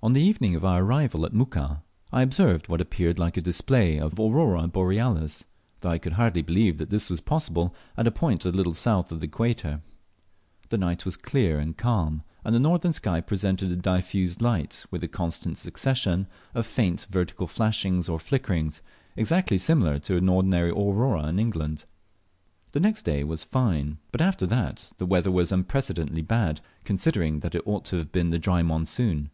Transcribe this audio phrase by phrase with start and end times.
[0.00, 1.82] On the evening of our arrival at Muka
[2.12, 5.44] I observed what appeared like a display of Aurora Borealis,
[5.80, 9.10] though I could hardly believe that this was possible at a point a little south
[9.10, 9.82] of the equator.
[10.68, 15.02] The night was clear and calm, and the northern sky presented a diffused light, with
[15.02, 18.80] a constant succession of faint vertical flashings or flickerings,
[19.16, 21.86] exactly similar to an ordinary aurora in England.
[22.70, 27.56] The next day was fine, but after that the weather was unprecedentedly bad, considering that
[27.56, 29.30] it ought to have been the dry monsoon.